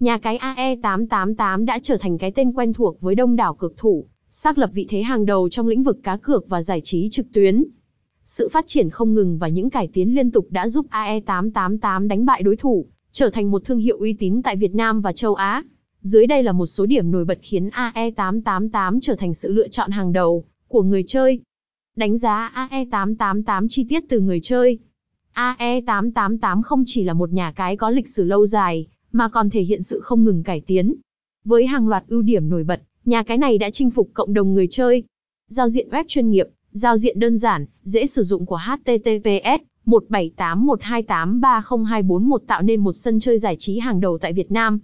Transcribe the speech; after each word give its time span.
nhà 0.00 0.18
cái 0.18 0.38
AE888 0.38 1.64
đã 1.64 1.78
trở 1.82 1.96
thành 1.96 2.18
cái 2.18 2.32
tên 2.32 2.52
quen 2.52 2.72
thuộc 2.72 3.00
với 3.00 3.14
đông 3.14 3.36
đảo 3.36 3.54
cược 3.54 3.76
thủ, 3.76 4.06
xác 4.30 4.58
lập 4.58 4.70
vị 4.72 4.86
thế 4.88 5.02
hàng 5.02 5.26
đầu 5.26 5.48
trong 5.48 5.66
lĩnh 5.66 5.82
vực 5.82 5.98
cá 6.02 6.16
cược 6.16 6.48
và 6.48 6.62
giải 6.62 6.80
trí 6.84 7.08
trực 7.10 7.26
tuyến. 7.32 7.64
Sự 8.24 8.48
phát 8.48 8.66
triển 8.66 8.90
không 8.90 9.14
ngừng 9.14 9.38
và 9.38 9.48
những 9.48 9.70
cải 9.70 9.88
tiến 9.92 10.14
liên 10.14 10.30
tục 10.30 10.46
đã 10.50 10.68
giúp 10.68 10.86
AE888 10.90 12.08
đánh 12.08 12.26
bại 12.26 12.42
đối 12.42 12.56
thủ, 12.56 12.86
trở 13.12 13.30
thành 13.30 13.50
một 13.50 13.64
thương 13.64 13.78
hiệu 13.78 13.98
uy 13.98 14.12
tín 14.12 14.42
tại 14.42 14.56
Việt 14.56 14.74
Nam 14.74 15.00
và 15.00 15.12
châu 15.12 15.34
Á. 15.34 15.62
Dưới 16.00 16.26
đây 16.26 16.42
là 16.42 16.52
một 16.52 16.66
số 16.66 16.86
điểm 16.86 17.10
nổi 17.10 17.24
bật 17.24 17.38
khiến 17.42 17.68
AE888 17.68 18.98
trở 19.02 19.14
thành 19.14 19.34
sự 19.34 19.52
lựa 19.52 19.68
chọn 19.68 19.90
hàng 19.90 20.12
đầu 20.12 20.44
của 20.68 20.82
người 20.82 21.04
chơi. 21.06 21.40
Đánh 21.96 22.18
giá 22.18 22.52
AE888 22.70 23.66
chi 23.68 23.86
tiết 23.88 24.04
từ 24.08 24.20
người 24.20 24.40
chơi. 24.42 24.78
AE888 25.34 26.62
không 26.62 26.82
chỉ 26.86 27.04
là 27.04 27.12
một 27.12 27.32
nhà 27.32 27.52
cái 27.52 27.76
có 27.76 27.90
lịch 27.90 28.08
sử 28.08 28.24
lâu 28.24 28.46
dài, 28.46 28.86
mà 29.12 29.28
còn 29.28 29.50
thể 29.50 29.62
hiện 29.62 29.82
sự 29.82 30.00
không 30.00 30.24
ngừng 30.24 30.42
cải 30.42 30.60
tiến. 30.60 30.94
Với 31.44 31.66
hàng 31.66 31.88
loạt 31.88 32.04
ưu 32.08 32.22
điểm 32.22 32.48
nổi 32.48 32.64
bật, 32.64 32.82
nhà 33.04 33.22
cái 33.22 33.38
này 33.38 33.58
đã 33.58 33.70
chinh 33.70 33.90
phục 33.90 34.10
cộng 34.14 34.34
đồng 34.34 34.54
người 34.54 34.66
chơi. 34.70 35.02
Giao 35.48 35.68
diện 35.68 35.88
web 35.88 36.04
chuyên 36.08 36.30
nghiệp, 36.30 36.46
giao 36.70 36.96
diện 36.96 37.18
đơn 37.18 37.36
giản, 37.36 37.66
dễ 37.82 38.06
sử 38.06 38.22
dụng 38.22 38.46
của 38.46 38.60
HTTPS 38.66 39.62
17812830241 39.86 42.38
tạo 42.46 42.62
nên 42.62 42.80
một 42.80 42.92
sân 42.92 43.20
chơi 43.20 43.38
giải 43.38 43.56
trí 43.58 43.78
hàng 43.78 44.00
đầu 44.00 44.18
tại 44.18 44.32
Việt 44.32 44.52
Nam. 44.52 44.78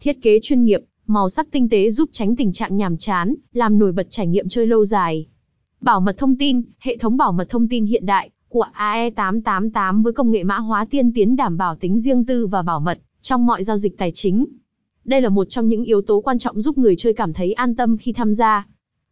Thiết 0.00 0.22
kế 0.22 0.40
chuyên 0.42 0.64
nghiệp, 0.64 0.80
màu 1.06 1.28
sắc 1.28 1.50
tinh 1.50 1.68
tế 1.68 1.90
giúp 1.90 2.08
tránh 2.12 2.36
tình 2.36 2.52
trạng 2.52 2.76
nhàm 2.76 2.96
chán, 2.96 3.34
làm 3.52 3.78
nổi 3.78 3.92
bật 3.92 4.06
trải 4.10 4.26
nghiệm 4.26 4.48
chơi 4.48 4.66
lâu 4.66 4.84
dài. 4.84 5.26
Bảo 5.80 6.00
mật 6.00 6.18
thông 6.18 6.36
tin, 6.36 6.62
hệ 6.78 6.96
thống 6.96 7.16
bảo 7.16 7.32
mật 7.32 7.48
thông 7.48 7.68
tin 7.68 7.86
hiện 7.86 8.06
đại 8.06 8.30
của 8.48 8.66
AE888 8.74 10.02
với 10.02 10.12
công 10.12 10.30
nghệ 10.30 10.44
mã 10.44 10.58
hóa 10.58 10.86
tiên 10.90 11.12
tiến 11.12 11.36
đảm 11.36 11.56
bảo 11.56 11.76
tính 11.76 11.98
riêng 11.98 12.24
tư 12.24 12.46
và 12.46 12.62
bảo 12.62 12.80
mật 12.80 12.98
trong 13.20 13.46
mọi 13.46 13.64
giao 13.64 13.76
dịch 13.76 13.98
tài 13.98 14.12
chính. 14.14 14.46
Đây 15.04 15.20
là 15.20 15.28
một 15.28 15.44
trong 15.44 15.68
những 15.68 15.84
yếu 15.84 16.02
tố 16.02 16.20
quan 16.20 16.38
trọng 16.38 16.60
giúp 16.60 16.78
người 16.78 16.96
chơi 16.96 17.12
cảm 17.12 17.32
thấy 17.32 17.52
an 17.52 17.74
tâm 17.74 17.96
khi 17.96 18.12
tham 18.12 18.34
gia. 18.34 18.66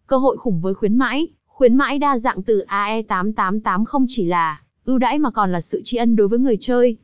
Cơ 0.07 0.17
hội 0.17 0.37
khủng 0.37 0.61
với 0.61 0.75
khuyến 0.75 0.97
mãi, 0.97 1.29
khuyến 1.47 1.75
mãi 1.75 1.99
đa 1.99 2.19
dạng 2.19 2.43
từ 2.43 2.65
AE888 2.69 3.85
không 3.85 4.07
chỉ 4.09 4.25
là 4.25 4.63
ưu 4.85 4.99
đãi 4.99 5.19
mà 5.19 5.31
còn 5.31 5.53
là 5.53 5.61
sự 5.61 5.81
tri 5.85 5.97
ân 5.97 6.17
đối 6.17 6.29
với 6.29 6.39
người 6.39 6.57
chơi. 6.61 6.97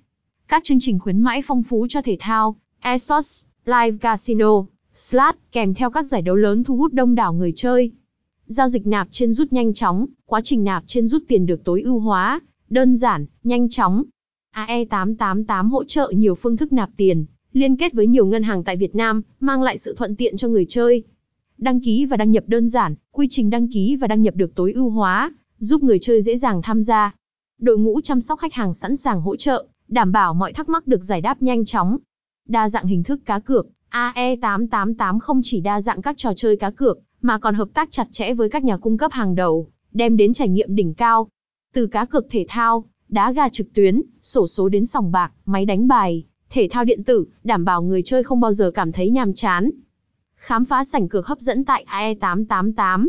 Các 0.48 0.64
chương 0.64 0.78
trình 0.80 0.98
khuyến 0.98 1.20
mãi 1.20 1.42
phong 1.46 1.62
phú 1.62 1.86
cho 1.88 2.02
thể 2.02 2.16
thao, 2.20 2.56
esports, 2.80 3.44
live 3.64 3.96
casino, 4.00 4.64
slot 4.94 5.34
kèm 5.52 5.74
theo 5.74 5.90
các 5.90 6.02
giải 6.02 6.22
đấu 6.22 6.36
lớn 6.36 6.64
thu 6.64 6.76
hút 6.76 6.92
đông 6.92 7.14
đảo 7.14 7.32
người 7.32 7.52
chơi. 7.56 7.92
Giao 8.46 8.68
dịch 8.68 8.86
nạp 8.86 9.08
trên 9.10 9.32
rút 9.32 9.52
nhanh 9.52 9.72
chóng, 9.72 10.06
quá 10.26 10.40
trình 10.44 10.64
nạp 10.64 10.84
trên 10.86 11.06
rút 11.06 11.22
tiền 11.28 11.46
được 11.46 11.64
tối 11.64 11.82
ưu 11.82 11.98
hóa, 11.98 12.40
đơn 12.70 12.96
giản, 12.96 13.26
nhanh 13.44 13.68
chóng. 13.68 14.04
AE888 14.54 15.68
hỗ 15.68 15.84
trợ 15.84 16.12
nhiều 16.16 16.34
phương 16.34 16.56
thức 16.56 16.72
nạp 16.72 16.90
tiền, 16.96 17.24
liên 17.52 17.76
kết 17.76 17.92
với 17.92 18.06
nhiều 18.06 18.26
ngân 18.26 18.42
hàng 18.42 18.64
tại 18.64 18.76
Việt 18.76 18.94
Nam, 18.94 19.22
mang 19.40 19.62
lại 19.62 19.78
sự 19.78 19.94
thuận 19.98 20.16
tiện 20.16 20.36
cho 20.36 20.48
người 20.48 20.66
chơi. 20.68 21.02
Đăng 21.58 21.80
ký 21.80 22.06
và 22.06 22.16
đăng 22.16 22.30
nhập 22.30 22.44
đơn 22.46 22.68
giản, 22.68 22.94
quy 23.12 23.26
trình 23.30 23.50
đăng 23.50 23.68
ký 23.72 23.96
và 23.96 24.06
đăng 24.06 24.22
nhập 24.22 24.34
được 24.36 24.54
tối 24.54 24.72
ưu 24.72 24.90
hóa, 24.90 25.32
giúp 25.58 25.82
người 25.82 25.98
chơi 25.98 26.22
dễ 26.22 26.36
dàng 26.36 26.62
tham 26.62 26.82
gia. 26.82 27.14
Đội 27.60 27.78
ngũ 27.78 28.00
chăm 28.00 28.20
sóc 28.20 28.38
khách 28.38 28.54
hàng 28.54 28.72
sẵn 28.72 28.96
sàng 28.96 29.20
hỗ 29.20 29.36
trợ, 29.36 29.66
đảm 29.88 30.12
bảo 30.12 30.34
mọi 30.34 30.52
thắc 30.52 30.68
mắc 30.68 30.86
được 30.86 31.02
giải 31.02 31.20
đáp 31.20 31.42
nhanh 31.42 31.64
chóng. 31.64 31.98
Đa 32.48 32.68
dạng 32.68 32.86
hình 32.86 33.02
thức 33.02 33.20
cá 33.24 33.38
cược, 33.38 33.66
AE888 33.90 35.18
không 35.18 35.40
chỉ 35.44 35.60
đa 35.60 35.80
dạng 35.80 36.02
các 36.02 36.16
trò 36.16 36.32
chơi 36.36 36.56
cá 36.56 36.70
cược, 36.70 36.98
mà 37.22 37.38
còn 37.38 37.54
hợp 37.54 37.68
tác 37.74 37.90
chặt 37.90 38.08
chẽ 38.10 38.34
với 38.34 38.48
các 38.48 38.64
nhà 38.64 38.76
cung 38.76 38.98
cấp 38.98 39.12
hàng 39.12 39.34
đầu, 39.34 39.68
đem 39.92 40.16
đến 40.16 40.32
trải 40.32 40.48
nghiệm 40.48 40.74
đỉnh 40.74 40.94
cao. 40.94 41.28
Từ 41.72 41.86
cá 41.86 42.04
cược 42.04 42.26
thể 42.30 42.46
thao, 42.48 42.84
đá 43.08 43.32
gà 43.32 43.48
trực 43.48 43.72
tuyến, 43.74 44.02
sổ 44.34 44.46
số 44.46 44.68
đến 44.68 44.86
sòng 44.86 45.12
bạc, 45.12 45.32
máy 45.46 45.64
đánh 45.64 45.88
bài, 45.88 46.24
thể 46.50 46.68
thao 46.70 46.84
điện 46.84 47.04
tử, 47.04 47.24
đảm 47.44 47.64
bảo 47.64 47.82
người 47.82 48.02
chơi 48.02 48.22
không 48.22 48.40
bao 48.40 48.52
giờ 48.52 48.70
cảm 48.70 48.92
thấy 48.92 49.10
nhàm 49.10 49.34
chán. 49.34 49.70
Khám 50.36 50.64
phá 50.64 50.84
sảnh 50.84 51.08
cược 51.08 51.26
hấp 51.26 51.40
dẫn 51.40 51.64
tại 51.64 51.84
AE888. 51.88 53.08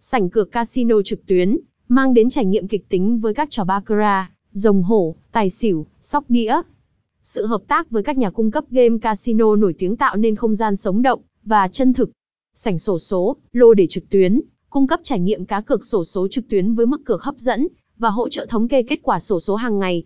Sảnh 0.00 0.30
cược 0.30 0.52
casino 0.52 1.02
trực 1.04 1.26
tuyến, 1.26 1.58
mang 1.88 2.14
đến 2.14 2.30
trải 2.30 2.44
nghiệm 2.44 2.68
kịch 2.68 2.88
tính 2.88 3.20
với 3.20 3.34
các 3.34 3.50
trò 3.50 3.64
baccarat, 3.64 4.30
rồng 4.52 4.82
hổ, 4.82 5.16
tài 5.32 5.50
xỉu, 5.50 5.86
sóc 6.00 6.24
đĩa. 6.28 6.60
Sự 7.22 7.46
hợp 7.46 7.62
tác 7.68 7.90
với 7.90 8.02
các 8.02 8.18
nhà 8.18 8.30
cung 8.30 8.50
cấp 8.50 8.64
game 8.70 8.98
casino 9.02 9.56
nổi 9.56 9.74
tiếng 9.78 9.96
tạo 9.96 10.16
nên 10.16 10.36
không 10.36 10.54
gian 10.54 10.76
sống 10.76 11.02
động 11.02 11.20
và 11.44 11.68
chân 11.68 11.92
thực. 11.92 12.10
Sảnh 12.54 12.78
sổ 12.78 12.98
số, 12.98 13.36
lô 13.52 13.74
để 13.74 13.86
trực 13.86 14.10
tuyến, 14.10 14.40
cung 14.70 14.86
cấp 14.86 15.00
trải 15.02 15.20
nghiệm 15.20 15.44
cá 15.44 15.60
cược 15.60 15.84
sổ 15.84 16.04
số 16.04 16.28
trực 16.30 16.48
tuyến 16.48 16.74
với 16.74 16.86
mức 16.86 17.04
cược 17.04 17.22
hấp 17.22 17.38
dẫn 17.38 17.68
và 17.98 18.10
hỗ 18.10 18.28
trợ 18.28 18.46
thống 18.46 18.68
kê 18.68 18.82
kết 18.82 18.98
quả 19.02 19.20
sổ 19.20 19.40
số 19.40 19.54
hàng 19.54 19.78
ngày. 19.78 20.04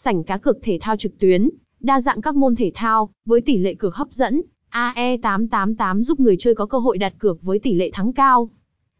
Sảnh 0.00 0.24
cá 0.24 0.38
cược 0.38 0.58
thể 0.62 0.78
thao 0.80 0.96
trực 0.96 1.18
tuyến, 1.18 1.48
đa 1.80 2.00
dạng 2.00 2.20
các 2.20 2.36
môn 2.36 2.56
thể 2.56 2.72
thao 2.74 3.10
với 3.26 3.40
tỷ 3.40 3.58
lệ 3.58 3.74
cược 3.74 3.94
hấp 3.94 4.12
dẫn. 4.12 4.42
AE888 4.70 6.02
giúp 6.02 6.20
người 6.20 6.36
chơi 6.36 6.54
có 6.54 6.66
cơ 6.66 6.78
hội 6.78 6.98
đặt 6.98 7.14
cược 7.18 7.42
với 7.42 7.58
tỷ 7.58 7.74
lệ 7.74 7.90
thắng 7.92 8.12
cao. 8.12 8.50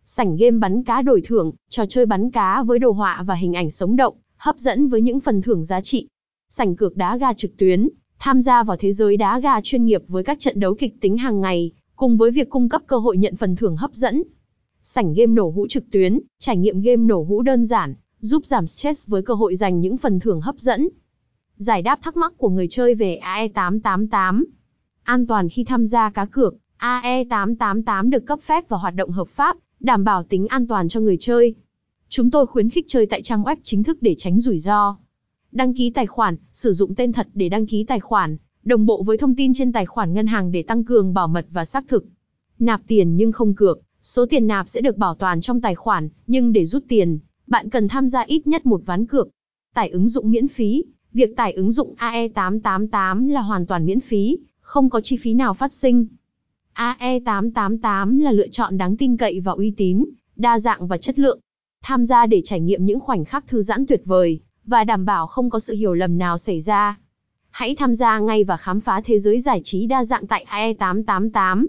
Sảnh 0.04 0.36
game 0.36 0.58
bắn 0.58 0.82
cá 0.82 1.02
đổi 1.02 1.20
thưởng, 1.24 1.52
trò 1.68 1.86
chơi 1.86 2.06
bắn 2.06 2.30
cá 2.30 2.62
với 2.62 2.78
đồ 2.78 2.90
họa 2.90 3.24
và 3.26 3.34
hình 3.34 3.54
ảnh 3.54 3.70
sống 3.70 3.96
động, 3.96 4.14
hấp 4.36 4.58
dẫn 4.58 4.88
với 4.88 5.00
những 5.00 5.20
phần 5.20 5.42
thưởng 5.42 5.64
giá 5.64 5.80
trị. 5.80 6.08
Sảnh 6.48 6.76
cược 6.76 6.96
đá 6.96 7.16
gà 7.16 7.32
trực 7.32 7.56
tuyến, 7.56 7.88
tham 8.18 8.40
gia 8.40 8.62
vào 8.62 8.76
thế 8.76 8.92
giới 8.92 9.16
đá 9.16 9.40
gà 9.40 9.60
chuyên 9.60 9.84
nghiệp 9.84 10.02
với 10.08 10.24
các 10.24 10.40
trận 10.40 10.60
đấu 10.60 10.74
kịch 10.74 11.00
tính 11.00 11.16
hàng 11.16 11.40
ngày, 11.40 11.72
cùng 11.96 12.16
với 12.16 12.30
việc 12.30 12.50
cung 12.50 12.68
cấp 12.68 12.82
cơ 12.86 12.96
hội 12.96 13.16
nhận 13.16 13.36
phần 13.36 13.56
thưởng 13.56 13.76
hấp 13.76 13.94
dẫn. 13.94 14.22
Sảnh 14.82 15.14
game 15.14 15.32
nổ 15.32 15.50
hũ 15.50 15.66
trực 15.68 15.90
tuyến, 15.90 16.20
trải 16.38 16.56
nghiệm 16.56 16.80
game 16.80 17.02
nổ 17.02 17.22
hũ 17.22 17.42
đơn 17.42 17.64
giản, 17.64 17.94
giúp 18.20 18.46
giảm 18.46 18.66
stress 18.66 19.08
với 19.08 19.22
cơ 19.22 19.34
hội 19.34 19.56
giành 19.56 19.80
những 19.80 19.96
phần 19.96 20.20
thưởng 20.20 20.40
hấp 20.40 20.58
dẫn. 20.58 20.88
Giải 21.56 21.82
đáp 21.82 21.98
thắc 22.02 22.16
mắc 22.16 22.32
của 22.36 22.48
người 22.48 22.68
chơi 22.70 22.94
về 22.94 23.20
AE888. 23.22 24.44
An 25.02 25.26
toàn 25.26 25.48
khi 25.48 25.64
tham 25.64 25.86
gia 25.86 26.10
cá 26.10 26.24
cược, 26.24 26.54
AE888 26.78 28.10
được 28.10 28.26
cấp 28.26 28.40
phép 28.40 28.68
và 28.68 28.76
hoạt 28.78 28.94
động 28.94 29.10
hợp 29.10 29.28
pháp, 29.28 29.56
đảm 29.80 30.04
bảo 30.04 30.22
tính 30.22 30.46
an 30.46 30.66
toàn 30.66 30.88
cho 30.88 31.00
người 31.00 31.16
chơi. 31.20 31.54
Chúng 32.08 32.30
tôi 32.30 32.46
khuyến 32.46 32.70
khích 32.70 32.84
chơi 32.88 33.06
tại 33.06 33.22
trang 33.22 33.42
web 33.42 33.56
chính 33.62 33.82
thức 33.82 33.98
để 34.00 34.14
tránh 34.18 34.40
rủi 34.40 34.58
ro. 34.58 34.96
Đăng 35.52 35.74
ký 35.74 35.90
tài 35.90 36.06
khoản, 36.06 36.36
sử 36.52 36.72
dụng 36.72 36.94
tên 36.94 37.12
thật 37.12 37.28
để 37.34 37.48
đăng 37.48 37.66
ký 37.66 37.84
tài 37.84 38.00
khoản, 38.00 38.36
đồng 38.64 38.86
bộ 38.86 39.02
với 39.02 39.18
thông 39.18 39.34
tin 39.34 39.52
trên 39.54 39.72
tài 39.72 39.86
khoản 39.86 40.14
ngân 40.14 40.26
hàng 40.26 40.52
để 40.52 40.62
tăng 40.62 40.84
cường 40.84 41.14
bảo 41.14 41.28
mật 41.28 41.46
và 41.50 41.64
xác 41.64 41.88
thực. 41.88 42.04
Nạp 42.58 42.80
tiền 42.86 43.16
nhưng 43.16 43.32
không 43.32 43.54
cược, 43.54 43.80
số 44.02 44.26
tiền 44.26 44.46
nạp 44.46 44.68
sẽ 44.68 44.80
được 44.80 44.96
bảo 44.96 45.14
toàn 45.14 45.40
trong 45.40 45.60
tài 45.60 45.74
khoản, 45.74 46.08
nhưng 46.26 46.52
để 46.52 46.64
rút 46.64 46.84
tiền, 46.88 47.18
bạn 47.50 47.70
cần 47.70 47.88
tham 47.88 48.08
gia 48.08 48.20
ít 48.20 48.46
nhất 48.46 48.66
một 48.66 48.80
ván 48.86 49.06
cược. 49.06 49.28
Tải 49.74 49.88
ứng 49.88 50.08
dụng 50.08 50.30
miễn 50.30 50.48
phí, 50.48 50.84
việc 51.12 51.36
tải 51.36 51.52
ứng 51.52 51.72
dụng 51.72 51.94
AE888 51.98 53.28
là 53.28 53.40
hoàn 53.40 53.66
toàn 53.66 53.86
miễn 53.86 54.00
phí, 54.00 54.38
không 54.60 54.90
có 54.90 55.00
chi 55.00 55.16
phí 55.16 55.34
nào 55.34 55.54
phát 55.54 55.72
sinh. 55.72 56.06
AE888 56.74 58.20
là 58.20 58.32
lựa 58.32 58.48
chọn 58.48 58.78
đáng 58.78 58.96
tin 58.96 59.16
cậy 59.16 59.40
và 59.40 59.52
uy 59.52 59.70
tín, 59.70 60.04
đa 60.36 60.58
dạng 60.58 60.86
và 60.86 60.98
chất 60.98 61.18
lượng. 61.18 61.40
Tham 61.82 62.04
gia 62.04 62.26
để 62.26 62.40
trải 62.44 62.60
nghiệm 62.60 62.84
những 62.84 63.00
khoảnh 63.00 63.24
khắc 63.24 63.46
thư 63.46 63.62
giãn 63.62 63.86
tuyệt 63.86 64.02
vời, 64.04 64.40
và 64.64 64.84
đảm 64.84 65.04
bảo 65.04 65.26
không 65.26 65.50
có 65.50 65.58
sự 65.58 65.74
hiểu 65.74 65.94
lầm 65.94 66.18
nào 66.18 66.38
xảy 66.38 66.60
ra. 66.60 66.98
Hãy 67.50 67.74
tham 67.74 67.94
gia 67.94 68.18
ngay 68.18 68.44
và 68.44 68.56
khám 68.56 68.80
phá 68.80 69.00
thế 69.04 69.18
giới 69.18 69.40
giải 69.40 69.60
trí 69.64 69.86
đa 69.86 70.04
dạng 70.04 70.26
tại 70.26 70.46
AE888. 70.50 71.66